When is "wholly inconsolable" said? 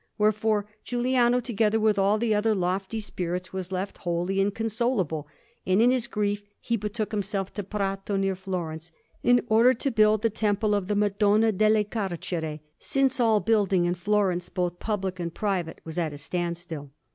3.99-5.27